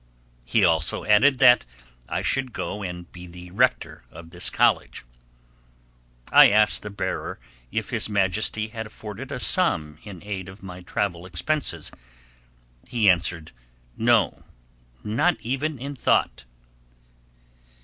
He 0.45 0.65
also 0.65 1.05
added 1.05 1.37
that 1.37 1.63
I 2.09 2.23
should 2.23 2.53
go 2.53 2.81
and 2.81 3.11
be 3.11 3.27
the 3.27 3.51
rector 3.51 4.03
of 4.09 4.31
this 4.31 4.49
college. 4.49 5.05
I 6.31 6.49
asked 6.49 6.81
the 6.81 6.89
bearer 6.89 7.37
if 7.71 7.91
His 7.91 8.09
Majesty 8.09 8.69
had 8.69 8.87
afforded 8.87 9.31
a 9.31 9.39
sum 9.39 9.99
in 10.01 10.23
aid 10.23 10.49
of 10.49 10.63
my 10.63 10.81
travel 10.81 11.23
expenses. 11.27 11.91
He 12.83 13.11
answered, 13.11 13.51
"No, 13.95 14.41
not 15.03 15.37
even 15.41 15.77
in 15.77 15.93
thought." 15.95 16.45